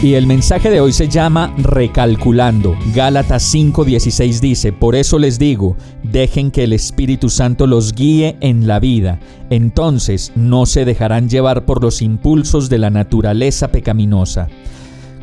Y 0.00 0.14
el 0.14 0.28
mensaje 0.28 0.70
de 0.70 0.80
hoy 0.80 0.92
se 0.92 1.08
llama 1.08 1.52
Recalculando. 1.58 2.76
Gálatas 2.94 3.52
5:16 3.52 4.38
dice, 4.38 4.72
Por 4.72 4.94
eso 4.94 5.18
les 5.18 5.40
digo, 5.40 5.76
dejen 6.04 6.52
que 6.52 6.62
el 6.62 6.72
Espíritu 6.72 7.28
Santo 7.28 7.66
los 7.66 7.92
guíe 7.92 8.36
en 8.40 8.68
la 8.68 8.78
vida. 8.78 9.18
Entonces 9.50 10.30
no 10.36 10.66
se 10.66 10.84
dejarán 10.84 11.28
llevar 11.28 11.66
por 11.66 11.82
los 11.82 12.00
impulsos 12.00 12.68
de 12.68 12.78
la 12.78 12.90
naturaleza 12.90 13.72
pecaminosa. 13.72 14.46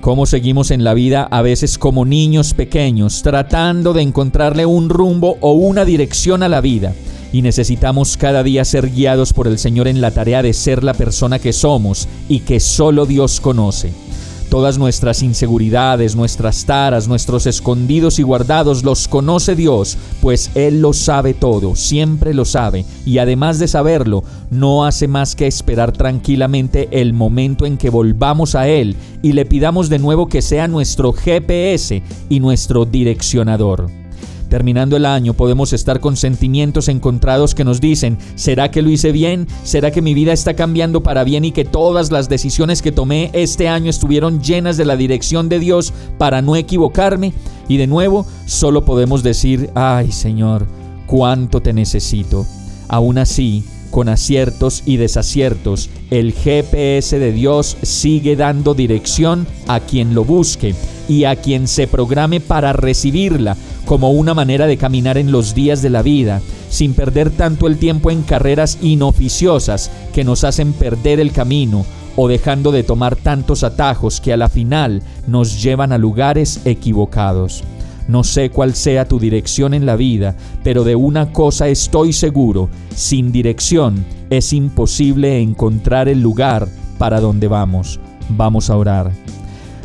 Cómo 0.00 0.26
seguimos 0.26 0.72
en 0.72 0.82
la 0.82 0.92
vida 0.92 1.22
a 1.30 1.40
veces 1.40 1.78
como 1.78 2.04
niños 2.04 2.52
pequeños, 2.52 3.22
tratando 3.22 3.92
de 3.92 4.02
encontrarle 4.02 4.66
un 4.66 4.88
rumbo 4.88 5.38
o 5.40 5.52
una 5.52 5.84
dirección 5.84 6.42
a 6.42 6.48
la 6.48 6.60
vida. 6.60 6.94
Y 7.32 7.42
necesitamos 7.42 8.16
cada 8.16 8.42
día 8.42 8.64
ser 8.64 8.90
guiados 8.90 9.32
por 9.34 9.46
el 9.46 9.58
Señor 9.58 9.86
en 9.86 10.00
la 10.00 10.10
tarea 10.10 10.42
de 10.42 10.52
ser 10.52 10.82
la 10.82 10.94
persona 10.94 11.38
que 11.38 11.52
somos 11.52 12.08
y 12.28 12.40
que 12.40 12.58
solo 12.58 13.06
Dios 13.06 13.40
conoce. 13.40 13.92
Todas 14.54 14.78
nuestras 14.78 15.20
inseguridades, 15.24 16.14
nuestras 16.14 16.64
taras, 16.64 17.08
nuestros 17.08 17.48
escondidos 17.48 18.20
y 18.20 18.22
guardados 18.22 18.84
los 18.84 19.08
conoce 19.08 19.56
Dios, 19.56 19.98
pues 20.22 20.52
Él 20.54 20.80
lo 20.80 20.92
sabe 20.92 21.34
todo, 21.34 21.74
siempre 21.74 22.32
lo 22.34 22.44
sabe, 22.44 22.84
y 23.04 23.18
además 23.18 23.58
de 23.58 23.66
saberlo, 23.66 24.22
no 24.52 24.84
hace 24.84 25.08
más 25.08 25.34
que 25.34 25.48
esperar 25.48 25.90
tranquilamente 25.90 26.88
el 26.92 27.14
momento 27.14 27.66
en 27.66 27.76
que 27.76 27.90
volvamos 27.90 28.54
a 28.54 28.68
Él 28.68 28.94
y 29.22 29.32
le 29.32 29.44
pidamos 29.44 29.88
de 29.88 29.98
nuevo 29.98 30.28
que 30.28 30.40
sea 30.40 30.68
nuestro 30.68 31.12
GPS 31.12 32.00
y 32.28 32.38
nuestro 32.38 32.84
direccionador. 32.84 34.03
Terminando 34.48 34.96
el 34.96 35.06
año 35.06 35.34
podemos 35.34 35.72
estar 35.72 36.00
con 36.00 36.16
sentimientos 36.16 36.88
encontrados 36.88 37.54
que 37.54 37.64
nos 37.64 37.80
dicen, 37.80 38.18
¿será 38.34 38.70
que 38.70 38.82
lo 38.82 38.90
hice 38.90 39.12
bien? 39.12 39.46
¿Será 39.64 39.90
que 39.90 40.02
mi 40.02 40.14
vida 40.14 40.32
está 40.32 40.54
cambiando 40.54 41.02
para 41.02 41.24
bien 41.24 41.44
y 41.44 41.52
que 41.52 41.64
todas 41.64 42.12
las 42.12 42.28
decisiones 42.28 42.82
que 42.82 42.92
tomé 42.92 43.30
este 43.32 43.68
año 43.68 43.90
estuvieron 43.90 44.42
llenas 44.42 44.76
de 44.76 44.84
la 44.84 44.96
dirección 44.96 45.48
de 45.48 45.58
Dios 45.58 45.92
para 46.18 46.42
no 46.42 46.56
equivocarme? 46.56 47.32
Y 47.68 47.78
de 47.78 47.86
nuevo, 47.86 48.26
solo 48.46 48.84
podemos 48.84 49.22
decir, 49.22 49.70
ay 49.74 50.12
Señor, 50.12 50.66
cuánto 51.06 51.60
te 51.60 51.72
necesito. 51.72 52.46
Aún 52.88 53.18
así, 53.18 53.64
con 53.90 54.08
aciertos 54.08 54.82
y 54.84 54.96
desaciertos, 54.96 55.88
el 56.10 56.32
GPS 56.32 57.18
de 57.18 57.32
Dios 57.32 57.76
sigue 57.82 58.36
dando 58.36 58.74
dirección 58.74 59.46
a 59.68 59.80
quien 59.80 60.14
lo 60.14 60.24
busque 60.24 60.74
y 61.08 61.24
a 61.24 61.36
quien 61.36 61.68
se 61.68 61.86
programe 61.86 62.40
para 62.40 62.72
recibirla 62.72 63.56
como 63.84 64.10
una 64.10 64.34
manera 64.34 64.66
de 64.66 64.76
caminar 64.76 65.18
en 65.18 65.32
los 65.32 65.54
días 65.54 65.82
de 65.82 65.90
la 65.90 66.02
vida, 66.02 66.40
sin 66.68 66.94
perder 66.94 67.30
tanto 67.30 67.66
el 67.66 67.78
tiempo 67.78 68.10
en 68.10 68.22
carreras 68.22 68.78
inoficiosas 68.82 69.90
que 70.12 70.24
nos 70.24 70.44
hacen 70.44 70.72
perder 70.72 71.20
el 71.20 71.32
camino 71.32 71.84
o 72.16 72.28
dejando 72.28 72.72
de 72.72 72.82
tomar 72.82 73.16
tantos 73.16 73.64
atajos 73.64 74.20
que 74.20 74.32
a 74.32 74.36
la 74.36 74.48
final 74.48 75.02
nos 75.26 75.62
llevan 75.62 75.92
a 75.92 75.98
lugares 75.98 76.60
equivocados. 76.64 77.64
No 78.06 78.22
sé 78.22 78.50
cuál 78.50 78.74
sea 78.74 79.08
tu 79.08 79.18
dirección 79.18 79.72
en 79.72 79.86
la 79.86 79.96
vida, 79.96 80.36
pero 80.62 80.84
de 80.84 80.94
una 80.94 81.32
cosa 81.32 81.68
estoy 81.68 82.12
seguro, 82.12 82.68
sin 82.94 83.32
dirección 83.32 84.04
es 84.30 84.52
imposible 84.52 85.40
encontrar 85.40 86.08
el 86.08 86.20
lugar 86.20 86.68
para 86.98 87.20
donde 87.20 87.48
vamos. 87.48 87.98
Vamos 88.28 88.68
a 88.68 88.76
orar. 88.76 89.10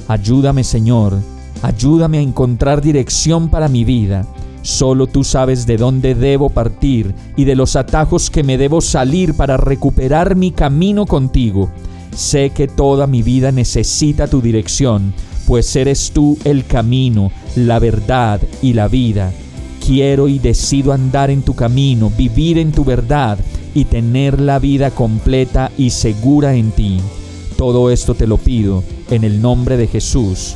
Ayúdame 0.08 0.64
Señor, 0.64 1.18
Ayúdame 1.62 2.20
a 2.20 2.22
encontrar 2.22 2.82
dirección 2.82 3.50
para 3.50 3.68
mi 3.68 3.84
vida. 3.84 4.26
Solo 4.62 5.08
tú 5.08 5.24
sabes 5.24 5.66
de 5.66 5.78
dónde 5.78 6.16
debo 6.16 6.50
partir 6.50 7.14
y 7.36 7.46
de 7.46 7.56
los 7.56 7.76
atajos 7.76 8.30
que 8.30 8.44
me 8.44 8.58
debo 8.58 8.82
salir 8.82 9.34
para 9.34 9.58
recuperar 9.58 10.36
mi 10.36 10.52
camino 10.52 11.06
contigo. 11.06 11.70
Sé 12.16 12.50
que 12.50 12.68
toda 12.68 13.08
mi 13.08 13.22
vida 13.22 13.52
necesita 13.52 14.28
tu 14.28 14.42
dirección, 14.42 15.14
pues 15.48 15.76
eres 15.76 16.12
tú 16.12 16.38
el 16.44 16.66
camino, 16.66 17.32
la 17.56 17.80
verdad 17.80 18.42
y 18.62 18.74
la 18.74 18.88
vida. 18.88 19.32
Quiero 19.86 20.28
y 20.28 20.40
decido 20.40 20.94
andar 20.94 21.30
en 21.30 21.42
tu 21.42 21.56
camino, 21.56 22.12
vivir 22.16 22.58
en 22.58 22.72
tu 22.72 22.84
verdad 22.84 23.38
y 23.74 23.86
tener 23.86 24.40
la 24.40 24.60
vida 24.60 24.92
completa 24.92 25.72
y 25.78 25.92
segura 25.92 26.56
en 26.56 26.72
ti. 26.72 27.00
Todo 27.58 27.90
esto 27.90 28.14
te 28.14 28.28
lo 28.28 28.38
pido 28.38 28.84
en 29.10 29.24
el 29.24 29.42
nombre 29.42 29.78
de 29.78 29.88
Jesús. 29.88 30.56